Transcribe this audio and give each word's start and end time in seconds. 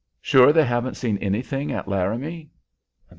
Sure 0.19 0.51
they 0.51 0.65
haven't 0.65 0.95
seen 0.95 1.19
anything 1.19 1.71
at 1.71 1.87
Laramie?" 1.87 2.49